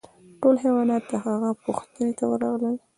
ټول 0.41 0.55
حیوانات 0.63 1.03
د 1.09 1.13
هغه 1.25 1.49
پوښتنې 1.65 2.11
ته 2.17 2.23
ورغلل. 2.31 2.75